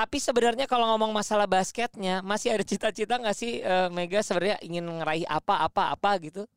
[0.00, 4.88] Tapi sebenarnya kalau ngomong masalah basketnya, masih ada cita-cita nggak sih eh, Mega sebenarnya ingin
[4.88, 6.48] ngeraih apa apa apa gitu?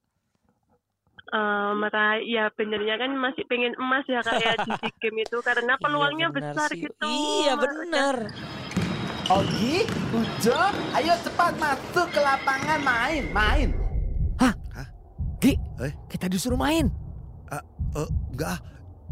[1.27, 5.75] Eh, meraih ya benernya kan masih pengen emas ya kayak di SEA Games itu karena
[5.75, 6.87] peluangnya Iya, besar sih.
[6.87, 7.03] gitu.
[7.03, 8.15] Iya benar.
[9.27, 9.77] Ogi,
[10.15, 10.59] Ujo,
[10.95, 13.69] ayo cepat masuk ke lapangan main, main.
[15.43, 15.91] Gi, Eh?
[16.07, 16.87] kita disuruh main.
[17.51, 17.63] Eh,
[18.31, 18.59] enggak ah.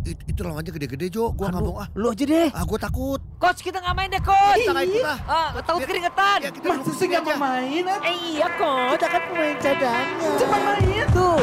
[0.02, 1.88] It- itu lawannya gede-gede Jo, gua nggak mau ah.
[1.94, 2.50] Lu aja deh.
[2.50, 3.22] Ah, gua takut.
[3.38, 4.58] Coach kita nggak main deh coach.
[4.60, 5.20] Kita nggak ikut ah.
[5.24, 6.40] Ah, takut keringetan.
[6.40, 7.84] Ya, kita Masa duduk sih nggak mau main?
[7.86, 8.00] ah?
[8.02, 8.92] Eh iya coach.
[8.92, 10.36] Kita kan pemain cadangan.
[10.36, 11.06] Cepat main.
[11.08, 11.42] Tuh.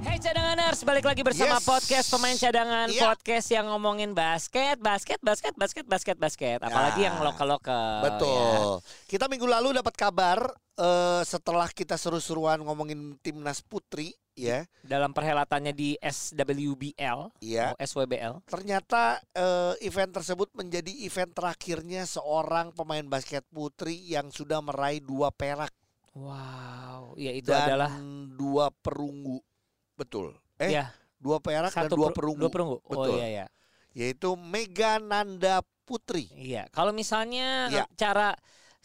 [0.00, 1.64] Hey cadanganers, balik lagi bersama Yes.
[1.64, 3.02] podcast pemain cadangan, Iya.
[3.06, 6.58] podcast yang ngomongin basket, basket, basket, basket, basket, basket.
[6.58, 7.12] Apalagi Ya.
[7.12, 8.00] yang lokal-lokal.
[8.02, 8.80] Betul.
[9.06, 10.38] Kita minggu lalu dapat kabar
[10.74, 14.68] eh, setelah kita seru-seruan ngomongin timnas putri, ya, ya.
[14.82, 17.72] Dalam perhelatannya di SWBL, ya.
[17.72, 18.44] oh, SWBL.
[18.46, 25.30] Ternyata eh, event tersebut menjadi event terakhirnya seorang pemain basket putri yang sudah meraih dua
[25.30, 25.72] perak
[26.14, 27.90] Wow, ya itu dan adalah
[28.38, 29.42] dua perunggu.
[29.98, 30.38] Betul.
[30.62, 32.40] Eh, ya dua perak dan dua per- perunggu.
[32.46, 32.76] Dua perunggu.
[32.86, 33.18] Oh Betul.
[33.18, 33.46] iya ya.
[33.98, 36.30] Yaitu Mega Nanda Putri.
[36.30, 37.84] Iya, kalau misalnya Iya.
[37.98, 38.30] cara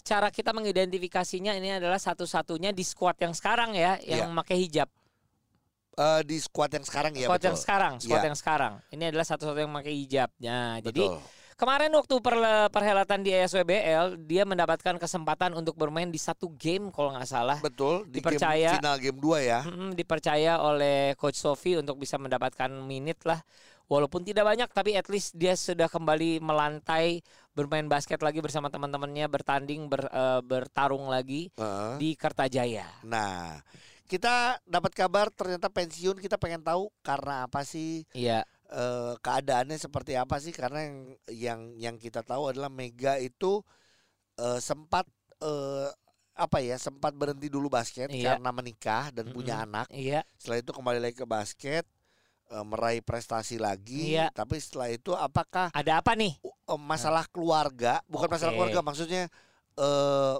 [0.02, 4.30] cara kita mengidentifikasinya ini adalah satu-satunya di squad yang sekarang ya, yang Iya.
[4.34, 4.90] memakai hijab.
[6.00, 7.48] Eh, di squad yang sekarang ya squad betul.
[7.50, 8.28] yang sekarang, squad Iya.
[8.28, 8.74] yang sekarang.
[8.88, 10.30] Ini adalah satu-satunya yang memakai hijab.
[10.40, 11.20] Nah, jadi Betul.
[11.54, 12.16] kemarin waktu
[12.70, 17.60] perhelatan di SWBL, dia mendapatkan kesempatan untuk bermain di satu game kalau nggak salah.
[17.60, 18.72] Betul, di Dipercaya.
[18.72, 19.60] game final game 2 ya.
[19.62, 23.44] Mm, dipercaya oleh coach Sofi untuk bisa mendapatkan menit lah.
[23.86, 29.26] Walaupun tidak banyak tapi at least dia sudah kembali melantai bermain basket lagi bersama teman-temannya
[29.28, 31.98] bertanding ber- eh, bertarung lagi Heeh.
[31.98, 32.86] di Kertajaya.
[33.02, 33.58] Nah,
[34.10, 38.42] kita dapat kabar ternyata pensiun kita pengen tahu karena apa sih Iya.
[38.68, 40.98] eh, keadaannya seperti apa sih karena yang
[41.30, 43.62] yang yang kita tahu adalah Mega itu
[44.36, 45.06] eh, sempat
[45.40, 45.94] eh,
[46.34, 48.34] apa ya sempat berhenti dulu basket Iya.
[48.36, 49.66] karena menikah dan punya Mm-mm.
[49.70, 49.88] anak.
[49.94, 50.26] Iya.
[50.40, 51.86] Setelah itu kembali lagi ke basket
[52.50, 54.18] eh, meraih prestasi lagi.
[54.18, 54.34] Iya.
[54.34, 56.34] Tapi setelah itu apakah Ada apa nih?
[56.82, 58.58] masalah keluarga bukan masalah Oke.
[58.58, 59.24] keluarga maksudnya
[59.78, 60.36] eh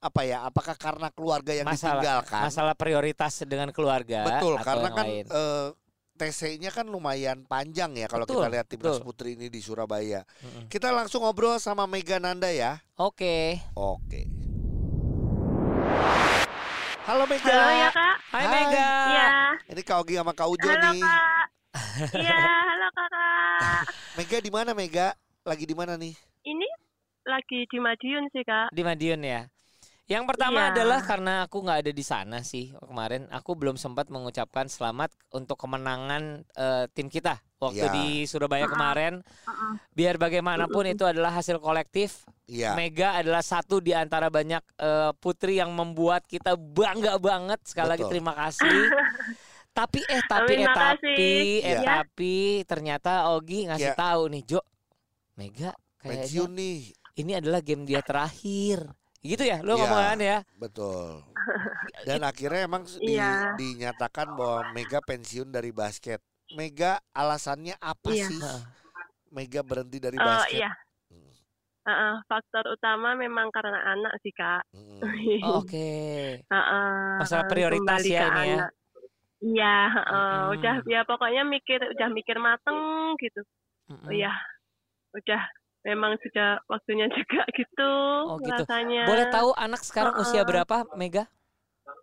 [0.00, 4.88] apa ya apakah karena keluarga yang masalah ditinggalkan masalah prioritas dengan keluarga betul atau karena
[4.88, 5.24] yang kan lain.
[5.28, 5.68] eh,
[6.16, 10.68] TC-nya kan lumayan panjang ya kalau Betul, kita lihat timnas putri ini di Surabaya Mm-mm.
[10.68, 13.60] kita langsung ngobrol sama Mega Nanda ya Oke.
[13.72, 14.20] oke
[17.02, 18.16] halo Mega Halo ya kak.
[18.30, 18.52] Hai, Hai.
[18.54, 18.86] Mega.
[19.10, 19.26] Iya.
[19.68, 21.46] ini Kak Ogi sama Kak Ujo Halo nih kak.
[22.22, 23.82] Iya, halo kakak.
[24.16, 25.06] Mega di mana Mega
[25.42, 26.68] lagi di mana nih Ini
[27.26, 28.70] lagi di Madiun sih kak.
[28.70, 29.44] Di Madiun ya.
[30.10, 30.70] Yang pertama Iya.
[30.74, 35.54] adalah karena aku nggak ada di sana sih kemarin, aku belum sempat mengucapkan selamat untuk
[35.54, 37.94] kemenangan eh, tim kita waktu Ya.
[37.94, 39.22] di Surabaya kemarin.
[39.94, 42.26] Biar bagaimanapun itu adalah hasil kolektif.
[42.50, 47.62] Iya Mega adalah satu di antara banyak eh, putri yang membuat kita bangga banget.
[47.62, 48.12] Sekali lagi Betul.
[48.12, 48.78] terima kasih.
[49.70, 51.30] tapi eh tapi Amin, eh tapi
[51.62, 52.02] eh Iya.
[52.02, 52.34] tapi
[52.66, 53.94] ternyata Ogi ngasih Iya.
[53.94, 54.60] tahu nih Jo,
[55.38, 55.70] Mega
[56.02, 56.50] kayaknya
[57.14, 58.90] ini adalah game dia terakhir.
[59.20, 59.80] Gitu ya, lu Iya.
[59.84, 60.38] ngomongan ya?
[60.56, 61.24] betul
[62.08, 63.56] dan akhirnya emang di- Iya.
[63.56, 66.20] dinyatakan bahwa Mega pensiun dari basket
[66.52, 68.26] Mega alasannya apa Iya.
[68.28, 68.40] sih
[69.30, 70.72] Mega berhenti dari Eh, basket iya.
[71.80, 74.68] Heeh, faktor utama memang karena anak sih kak.
[74.76, 75.00] Mm.
[75.00, 75.00] Oh,
[75.64, 75.88] Oke.
[76.44, 78.58] Heeh, Masalah prioritas kembali ya ini ya.
[79.40, 80.52] Iya, heeh, Mm-mm.
[80.60, 82.76] udah ya pokoknya mikir udah mikir mateng
[83.16, 83.40] gitu.
[83.88, 84.12] Mm-mm.
[84.12, 84.32] Iya,
[85.16, 85.42] udah
[85.88, 87.92] memang sudah waktunya juga gitu,
[88.28, 88.64] Oh, gitu.
[88.64, 89.04] rasanya.
[89.06, 90.44] Boleh tahu anak sekarang usia Heeh.
[90.48, 91.24] berapa, Mega?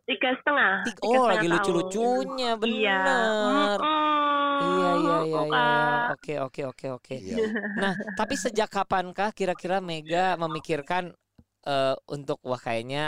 [0.08, 0.74] Tiga setengah.
[0.86, 2.96] Tiga- tiga oh, setengah lagi lucu-lucunya, Iya.
[2.98, 3.80] bener.
[3.88, 3.88] Mm-mm,
[4.64, 5.72] Iya, iya, iya, iya.
[5.74, 6.08] Kak.
[6.12, 7.16] Oke, oke, oke, oke.
[7.18, 7.38] Iya.
[7.82, 11.04] Nah, tapi sejak kapankah kira-kira Mega memikirkan
[11.70, 13.00] eh, untuk wah kayaknya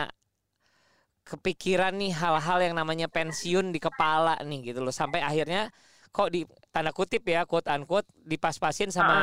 [1.30, 5.70] kepikiran nih hal-hal yang namanya pensiun di kepala nih gitu loh sampai akhirnya
[6.10, 9.18] kok di tanda kutip ya quote unquote dipas-pasin sama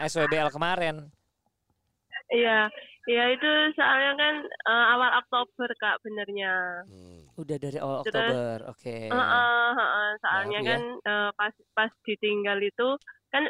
[0.00, 1.04] eh, SWBL kemarin.
[2.32, 2.72] Iya,
[3.04, 6.82] iya itu soalnya kan eh, awal Oktober kak benernya.
[6.88, 7.20] Hmm.
[7.36, 8.56] Udah dari awal Terus, Oktober.
[8.72, 8.96] Oke.
[9.12, 10.08] Heeh, heeh.
[10.18, 10.72] soalnya Maaf ya.
[10.72, 12.88] kan eh, pas pas ditinggal itu
[13.30, 13.44] kan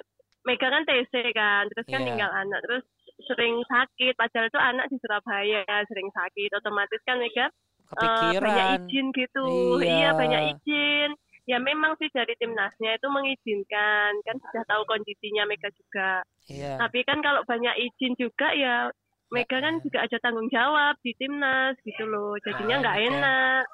[0.45, 2.09] Mega kan TC kan, terus kan Iya.
[2.13, 2.85] tinggal anak, terus
[3.25, 4.13] sering sakit.
[4.13, 7.49] Padahal itu anak di Surabaya sering sakit, otomatis kan Mega eh,
[7.89, 8.77] banyak Kepikiran.
[8.85, 9.47] izin gitu.
[9.81, 9.89] Iya.
[9.89, 10.11] Iya.
[10.13, 11.11] banyak izin.
[11.45, 16.25] Ya memang sih dari timnasnya itu mengizinkan, kan sudah tahu kondisinya Mega juga.
[16.49, 16.81] Iya.
[16.81, 18.89] Tapi kan kalau banyak izin juga ya
[19.29, 22.33] Mega kan juga ada tanggung jawab di timnas gitu loh.
[22.45, 23.07] Jadinya nggak Oke.
[23.13, 23.65] enak.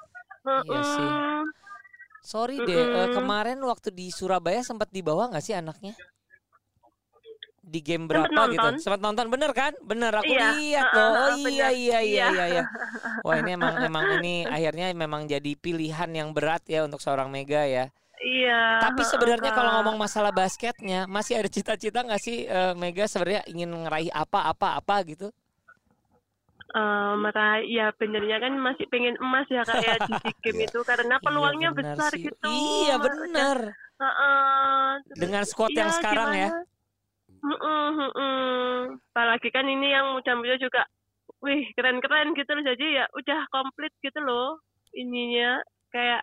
[0.67, 1.11] Iya sih.
[2.21, 3.15] Sorry deh, eh, Mm-mm.
[3.17, 5.97] kemarin waktu di Surabaya sempat dibawa nggak sih anaknya?
[7.71, 8.59] Di game Sempet berapa gitu.
[8.59, 8.73] nonton.
[8.77, 9.71] Sempat nonton bener kan?
[9.79, 11.07] Bener aku Iya, lihat loh.
[11.07, 12.25] Oh heeh, iya iya iya Iya.
[12.27, 12.63] iya iya.
[13.25, 17.63] Wah, ini emang emang ini akhirnya memang jadi pilihan yang berat ya untuk seorang Mega
[17.63, 17.87] ya.
[18.19, 18.83] Iya.
[18.83, 23.71] Tapi sebenarnya kalau ngomong masalah basketnya, masih ada cita-cita nggak sih eh, Mega sebenarnya ingin
[23.71, 25.31] ngeraih apa apa apa gitu?
[26.71, 30.67] Eh, meraih ya benernya kan masih pengen emas ya kayak di SEA Games Iya.
[30.69, 32.23] itu karena peluangnya Iya, besar sih.
[32.23, 32.47] gitu.
[32.47, 33.57] Iya benar.
[33.99, 34.87] Heeh.
[35.03, 36.47] Terus, Dengan squad yang iya, sekarang ya.
[36.47, 36.59] gimana?
[36.61, 36.70] Mm-mm,
[37.41, 39.01] mm-mm.
[39.11, 40.85] Apalagi kan ini yang muda-muda juga,
[41.41, 42.63] wih keren-keren gitu loh.
[42.63, 44.61] Jadi ya udah komplit gitu loh
[44.91, 46.21] ininya kayak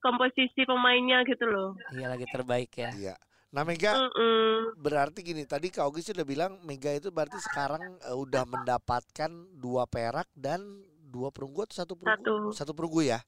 [0.00, 1.74] komposisi pemainnya gitu loh.
[1.92, 2.90] Iya lagi terbaik ya.
[2.94, 3.14] Iya.
[3.50, 4.76] Nah Mega Mm-mm.
[4.76, 9.88] berarti gini tadi Kak Ogi sudah bilang Mega itu berarti sekarang eh, udah mendapatkan dua
[9.88, 10.62] perak dan
[11.08, 12.22] dua perunggu atau satu perunggu?
[12.22, 12.36] Satu.
[12.52, 13.18] Satu perunggu ya?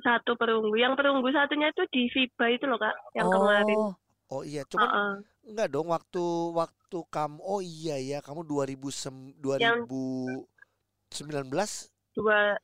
[0.00, 0.74] Satu perunggu.
[0.78, 3.78] Yang perunggu satunya itu di FIBA itu loh kak, yang kemarin.
[3.78, 3.92] Oh,
[4.32, 5.10] Oh iya, cuman Heeh.
[5.44, 12.54] Enggak dong waktu waktu kamu oh iya ya kamu 2000 sem- 2019 Dua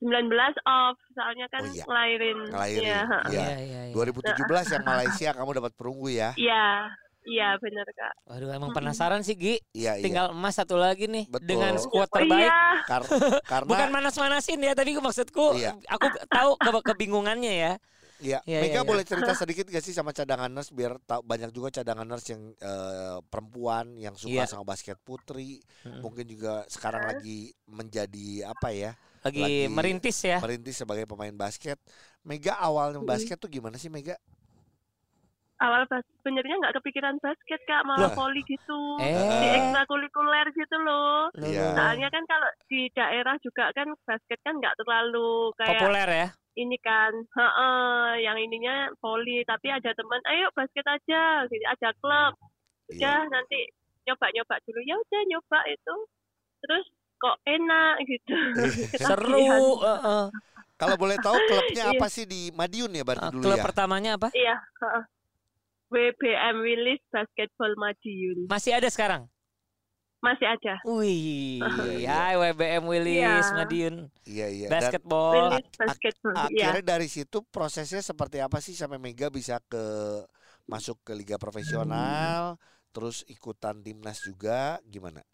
[0.00, 0.32] 19
[0.64, 1.84] off soalnya kan Oh, iya.
[1.84, 2.38] ngelahirin.
[2.48, 3.30] Ngelahirin, Iya, heeh.
[3.30, 3.46] Iya.
[3.60, 3.92] iya iya.
[3.92, 6.30] 2017 yang Malaysia kamu dapat perunggu ya?
[6.34, 6.88] Iya,
[7.22, 8.12] iya benar kak.
[8.24, 9.60] Waduh emang penasaran sih Gi.
[9.70, 10.00] Iya iya.
[10.00, 11.46] Tinggal emas satu lagi nih Betul.
[11.46, 12.42] dengan skuad Oh, terbaik.
[12.42, 13.04] iya, Kar-
[13.52, 15.76] karena Bukan manas-manasin ya, tapi maksudku Iya.
[15.86, 17.72] aku tahu ke- kebingungannya ya.
[18.20, 18.88] Iya, Iya, Mega iya, iya.
[18.88, 23.96] boleh cerita sedikit gak sih sama cadanganers biar tahu banyak juga cadanganers yang eh, perempuan
[23.96, 24.46] yang suka Iya.
[24.46, 26.04] sama basket putri, Mm-mm.
[26.04, 30.36] mungkin juga sekarang lagi menjadi apa ya, Lagi, Lagi- merintis ya.
[30.38, 31.76] merintis sebagai pemain basket.
[32.20, 33.08] Mega awalnya Mm.
[33.08, 34.16] basket tuh gimana sih Mega?
[35.60, 38.96] awal sebenarnya nggak kepikiran basket kak, malah voli gitu.
[38.96, 39.12] Eh.
[39.12, 41.28] Di ekstrakurikuler gitu loh.
[41.36, 41.60] Loh, Iya.
[41.68, 41.76] loh.
[41.76, 46.28] Soalnya kan kalau di daerah juga kan basket kan nggak terlalu kayak Populer ya.
[46.54, 49.42] Ini kan, heeh, yang ininya voli.
[49.42, 52.34] Tapi ada teman, ayo basket aja, gitu, ada klub.
[52.90, 52.90] Iya.
[52.90, 53.70] Udah nanti
[54.02, 55.96] nyoba-nyoba dulu ya udah nyoba itu.
[56.60, 56.84] Terus
[57.16, 58.34] kok enak gitu.
[59.06, 59.30] Seru.
[59.30, 59.62] Ketagihan.
[59.78, 60.24] heeh.
[60.74, 61.94] Kalau boleh tahu klubnya Iya.
[61.94, 63.64] apa sih di Madiun ya berarti Eh, dulu Klub ya?
[63.64, 64.28] pertamanya apa?
[64.32, 65.04] Iya, heeh.
[65.90, 68.50] WBM Willis Basketball Madiun.
[68.50, 69.29] Masih ada sekarang?
[70.20, 70.74] Masih ada.
[70.84, 71.64] Wih,
[71.96, 73.56] Iya, hai WBM Willis Iya.
[73.56, 74.68] Madiun Iya iya.
[74.68, 75.56] Basketball.
[75.56, 76.34] Willis Basketball.
[76.52, 76.68] Iya.
[76.68, 79.80] akhirnya dari situ prosesnya seperti apa sih sampai Mega bisa ke
[80.68, 82.60] masuk ke liga profesional,
[82.92, 85.24] terus ikutan timnas juga gimana?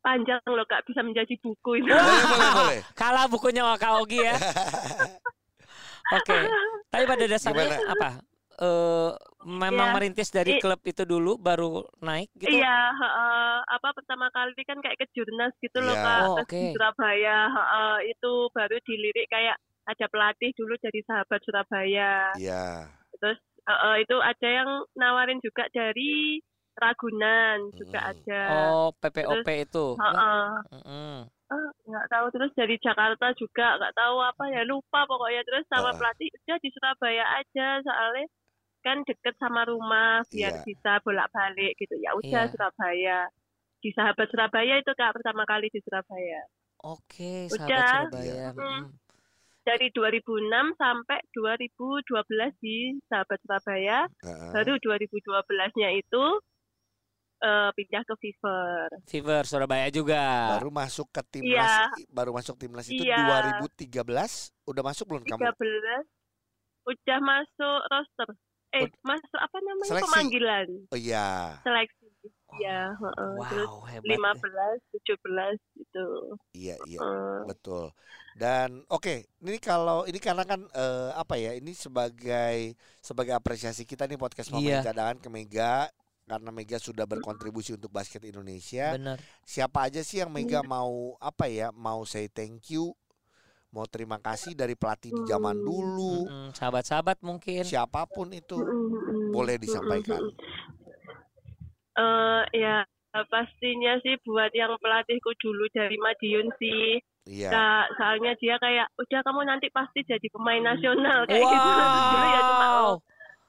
[0.00, 1.88] Panjang loh Kak, bisa menjadi buku itu.
[1.88, 2.80] Boleh boleh boleh.
[2.92, 4.34] Kalah bukunya Waka Ogi ya.
[6.18, 6.38] Oke.
[6.90, 7.86] Tapi pada dasarnya Gimana?
[7.86, 8.08] apa?
[8.58, 9.10] Eh
[9.42, 9.94] memang Iya.
[9.94, 12.52] merintis dari I- klub itu dulu baru naik gitu.
[12.52, 13.52] Iya, heeh.
[13.62, 16.02] apa pertama kali kan kayak ke jurnas gitu loh Iya.
[16.02, 16.58] Kak, Oh, Terus oke.
[16.58, 22.12] di Surabaya, heeh, itu baru dilirik kayak ada pelatih dulu dari sahabat Surabaya.
[22.36, 22.90] Iya.
[23.16, 26.38] Terus heeh, itu ada yang nawarin juga dari
[26.74, 28.10] Ragunan juga Hmm.
[28.10, 28.42] ada.
[28.70, 29.86] Oh, PPOP itu.
[29.94, 30.48] Heeh.
[30.72, 31.16] Mm-mm.
[31.50, 35.90] Eh, nggak tahu terus dari Jakarta juga nggak tahu apa ya lupa pokoknya terus sama
[35.92, 38.24] pelatih udah di Surabaya aja soalnya
[38.80, 40.64] kan deket sama rumah biar Iya.
[40.64, 42.50] bisa bolak-balik gitu ya udah Iya.
[42.50, 43.18] Surabaya
[43.78, 46.40] di sahabat Surabaya itu kak pertama kali di Surabaya
[46.80, 47.60] Oke, Udah.
[47.60, 48.46] sahabat Surabaya.
[48.56, 48.82] Mm.
[49.60, 54.50] dari 2006 sampai 2012 di sahabat Surabaya Heeh.
[54.50, 56.24] baru 2012-nya itu
[57.40, 60.56] eh, pindah ke Fever Fever Surabaya juga.
[60.56, 63.16] Baru masuk ke timnas, baru masuk timnas itu Iya.
[63.64, 64.52] 2013.
[64.64, 65.40] Udah masuk belum kamu?
[65.40, 66.04] 13
[66.82, 68.28] udah masuk roster
[68.72, 70.04] eh masuk apa namanya Seleksi.
[70.06, 72.06] pemanggilan Oh iya, seleksi
[72.58, 73.32] ya heeh.
[73.46, 74.06] terus Wow, hebat.
[74.06, 74.16] ya.
[74.18, 74.78] 15
[75.58, 76.06] 17 gitu
[76.52, 76.98] iya iya.
[76.98, 77.90] Eh, Betul.
[78.30, 81.52] Dan oke, ini kalau ini karena kan eh, apa ya?
[81.52, 84.82] Ini sebagai sebagai apresiasi kita nih podcast Mama Iya.
[84.82, 85.90] Cadangan ke Mega
[86.24, 88.94] karena Mega sudah berkontribusi untuk basket Indonesia.
[88.94, 89.18] Bener.
[89.42, 91.70] Siapa aja sih yang Mega mau apa ya?
[91.70, 92.94] Mau say thank you,
[93.70, 95.66] mau terima kasih dari pelatih di zaman Hmm.
[95.66, 97.62] dulu, Mm-mm, Sahabat-sahabat mungkin.
[97.62, 98.58] siapa pun itu.
[98.58, 100.22] Mm, mm, mm, boleh disampaikan.
[101.94, 102.82] Eh, ya
[103.26, 107.02] pastinya sih buat yang pelatihku dulu dari Madiun sih.
[107.28, 107.50] Iya.
[107.52, 111.22] Nah, soalnya dia kayak udah kamu nanti pasti jadi pemain nasional.
[111.30, 111.68] Kayak gitu.
[111.70, 112.94] Dulu ya cuma oh, Wow,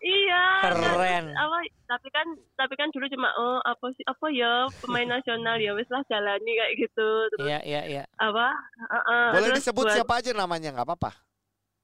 [0.02, 1.26] iya keren.
[1.32, 5.72] apa tapi kan tapi kan dulu cuma oh apa sih apa ya pemain nasional ya
[5.72, 8.04] wes lah jalani kayak gitu terus Iya, iya, iya.
[8.16, 8.50] apa
[8.82, 11.12] uh, uh, Boleh terus disebut buat- siapa aja namanya nggak apa-apa.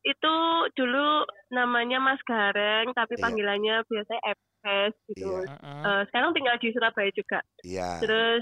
[0.03, 0.35] itu
[0.73, 1.09] dulu
[1.49, 3.21] namanya Mas Gareng tapi Iya.
[3.21, 5.51] panggilannya biasanya FS gitu Iya.
[5.59, 7.99] Eh, sekarang tinggal di Surabaya juga Iya.
[7.99, 8.41] terus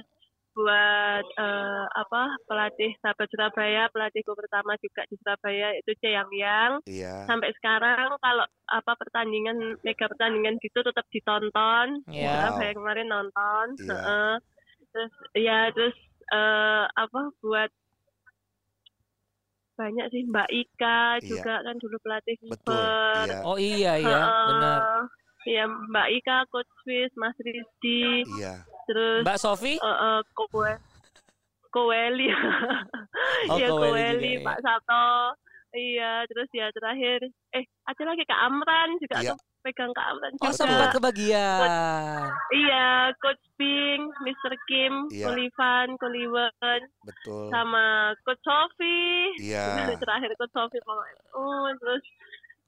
[0.55, 6.71] buat eh, apa pelatih sahabat Surabaya, pelatihku pertama juga di Surabaya itu Yang Yang.
[6.87, 7.15] Iya.
[7.27, 12.07] Sampai sekarang kalau apa pertandingan mega pertandingan gitu tetap ditonton.
[12.07, 12.55] Iya.
[12.55, 13.65] Surabaya kemarin nonton.
[13.83, 13.91] Iya.
[13.91, 14.33] Heeh.
[14.95, 15.95] Terus ya terus
[16.31, 17.69] eh, apa buat
[19.75, 21.27] banyak sih Mbak Ika Iya.
[21.27, 22.55] juga kan dulu pelatih Betul.
[22.55, 23.27] kiper.
[23.27, 23.37] Iya.
[23.43, 24.47] Oh iya iya, Heeh.
[24.47, 24.79] benar.
[25.45, 28.63] Iya Mbak Ika, Coach Swiss, Mas Rizky, Iya.
[28.87, 29.73] Terus Mbak Sofi?
[29.75, 30.71] eh eh, Kowe,
[31.69, 32.27] Koweli,
[33.51, 35.07] Oh, iya Koweli Koweli, juga, Pak Sato,
[35.75, 37.19] iya terus ya terakhir,
[37.51, 39.33] eh ada lagi Kak Amran juga Iya.
[39.61, 40.55] pegang Kak Amran Oh juga.
[40.55, 41.69] sempat kebagian.
[42.53, 44.53] Iya, Coach Ping, Mr.
[44.69, 45.25] Kim, Iya.
[45.27, 47.49] Kulivan, Kuliwan, Betul.
[47.51, 49.35] sama Coach Sofi.
[49.41, 49.97] Iya.
[50.01, 51.23] terakhir Coach Sofi pokoknya.
[51.35, 52.03] Oh, terus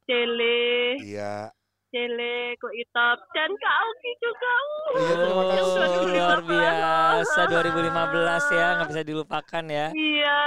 [0.04, 1.52] Cele, Iya.
[1.98, 4.54] Cele, Ko Itap, dan Kak Auki juga.
[4.54, 5.58] Uh, Iya, terima kasih.
[5.58, 6.14] yang Oh, 2015.
[6.14, 7.90] luar biasa 2015
[8.52, 9.88] ya, nggak bisa dilupakan ya.
[9.92, 10.42] Iya.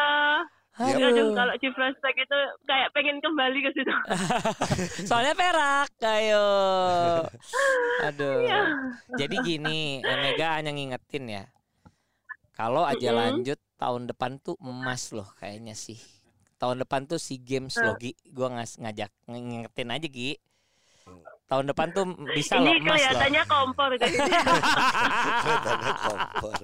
[0.81, 1.35] Aduh, Aduh.
[1.35, 3.95] kalau di flashback itu kayak pengen kembali ke situ.
[5.11, 6.47] Soalnya perak, ayo.
[8.09, 8.39] Aduh.
[8.41, 8.61] Iya.
[9.19, 11.45] Jadi gini, Mega hanya ngingetin ya.
[12.55, 13.19] Kalau aja Mm-mm.
[13.43, 15.99] lanjut tahun depan tuh emas loh kayaknya sih.
[16.57, 17.83] Tahun depan tuh si games Eh.
[17.83, 18.13] loh Gi.
[18.31, 20.39] Gua ngas ngajak ngingetin aja Gi.
[21.51, 22.95] Tahun depan tuh bisa loh Ini emas loh.
[22.95, 24.39] kelihatannya kompor kayaknya.
[25.37, 26.55] Kelihatannya kompor.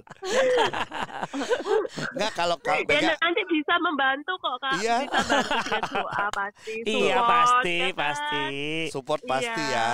[2.14, 4.72] Enggak kalau kalau Mega nanti bisa membantu kok Kak.
[4.78, 4.96] Iya.
[5.02, 6.74] Bisa bantu doa pasti.
[6.86, 7.96] Iya support, pasti ya kan?
[7.98, 8.42] pasti.
[8.88, 9.86] support pasti Iya.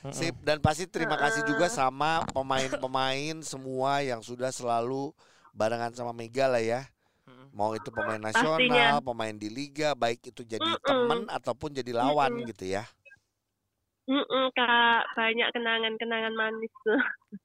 [0.00, 0.10] ya.
[0.10, 5.12] Sip dan pasti terima kasih juga sama pemain-pemain semua yang sudah selalu
[5.52, 6.88] barengan sama Mega lah ya.
[7.48, 9.02] Mau itu pemain nasional, Pastinya.
[9.02, 12.48] pemain di liga, baik itu jadi teman ataupun jadi lawan Mm-mm.
[12.48, 12.86] gitu ya.
[14.08, 17.02] Mm-mm, Kak, banyak kenangan-kenangan manis tuh.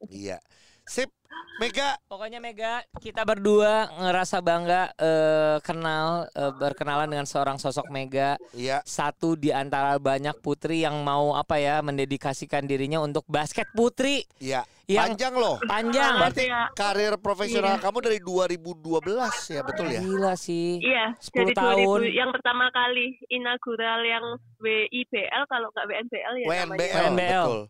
[0.07, 0.39] Iya.
[0.87, 1.11] Sip,
[1.53, 1.95] Mega.
[2.09, 8.35] Pokoknya Mega, kita berdua ngerasa bangga eh, kenal eh, berkenalan dengan seorang sosok Mega.
[8.51, 14.25] Iya, Satu di antara banyak putri yang mau apa ya mendedikasikan dirinya untuk basket putri
[14.41, 14.65] iya.
[14.89, 15.61] yang Panjang loh.
[15.63, 16.13] panjang.
[16.19, 16.61] Berarti Iya.
[16.73, 17.83] karir profesional Iya.
[17.85, 20.01] kamu dari 2012 ya, betul ya?
[20.01, 20.81] Gila sih.
[20.81, 21.99] Iya, 10 dari tahun.
[22.01, 24.25] 2000 yang pertama kali inaugural yang
[24.57, 26.65] WIBL kalau nggak WNBL ya namanya.
[26.65, 27.45] WNBL, WNBL.
[27.45, 27.61] betul.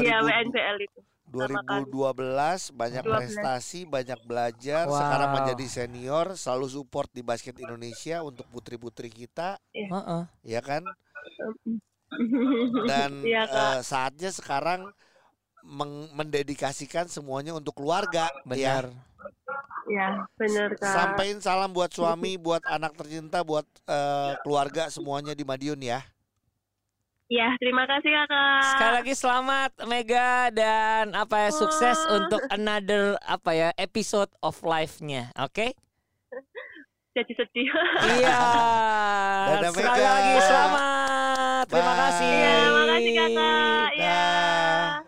[0.00, 1.00] Iya, 2000 WNBL itu.
[1.26, 1.88] Pertama kali.
[1.88, 3.12] 2012 banyak 12.
[3.14, 4.84] prestasi, banyak belajar.
[4.88, 4.98] Wow.
[4.98, 10.22] Sekarang menjadi senior, selalu support di basket Indonesia untuk putri-putri kita, Heeh.
[10.42, 10.82] ya kan?
[12.84, 13.56] Dan Iya, Kak.
[13.56, 14.92] eh, saatnya sekarang
[15.64, 18.82] meng- mendedikasikan semuanya untuk keluarga, ya.
[18.82, 18.84] Benar.
[19.90, 20.94] Ya, benar Kak.
[20.94, 26.00] Sampaikan salam buat suami, buat anak tercinta, buat eh, keluarga semuanya di Madiun ya.
[27.30, 28.62] Ya, terima kasih Kakak.
[28.74, 32.18] Sekali lagi selamat Mega dan apa ya sukses Wah.
[32.18, 35.32] untuk another apa ya episode of life-nya.
[35.38, 35.72] Oke?
[37.12, 37.68] Jadi sedih.
[38.20, 38.40] Iya.
[39.52, 40.12] Dadah, Sekali Mega.
[40.16, 41.64] lagi selamat.
[41.68, 42.00] Terima Bye.
[42.00, 42.30] kasih.
[42.32, 43.88] Iya, makasih Kakak.
[43.96, 44.12] Ya.
[44.12, 45.01] Dah.